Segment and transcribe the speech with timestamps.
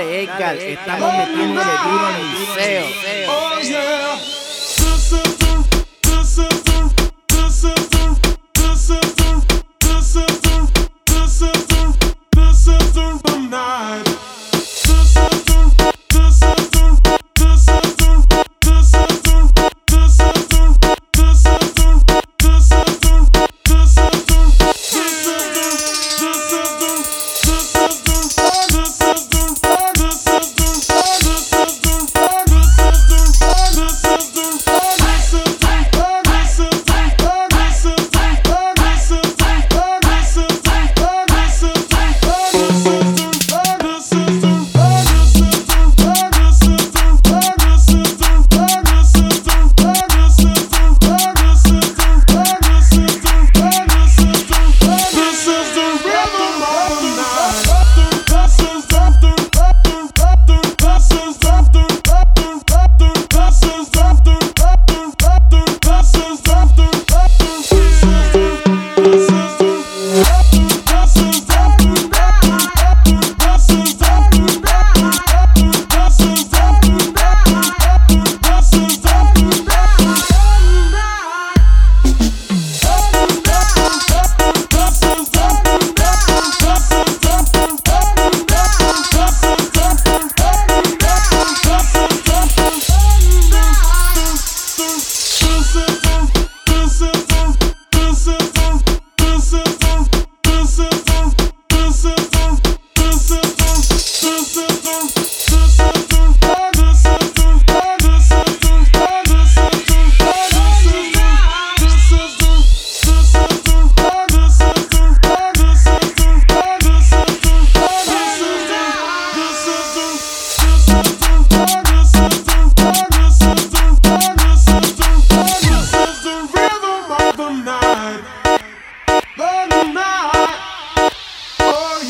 [0.00, 3.49] Dale, Edgar, estamos metiéndole duro al liceo.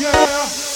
[0.01, 0.70] yeah.